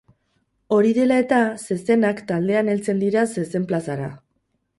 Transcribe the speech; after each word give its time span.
Hori 0.77 0.93
dela 0.97 1.17
eta, 1.23 1.41
zezenak 1.67 2.23
taldean 2.33 2.73
heltzen 2.75 3.05
dira 3.05 3.27
zezen-plazara. 3.37 4.11